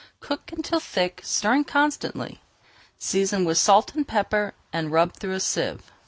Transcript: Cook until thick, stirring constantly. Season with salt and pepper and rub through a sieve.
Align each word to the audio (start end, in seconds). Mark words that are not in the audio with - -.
Cook 0.19 0.51
until 0.51 0.79
thick, 0.79 1.21
stirring 1.23 1.63
constantly. 1.65 2.41
Season 2.97 3.45
with 3.45 3.59
salt 3.59 3.93
and 3.93 4.07
pepper 4.07 4.55
and 4.73 4.91
rub 4.91 5.13
through 5.13 5.33
a 5.33 5.39
sieve. 5.39 5.83